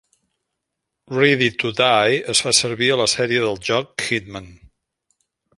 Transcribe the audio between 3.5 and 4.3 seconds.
joc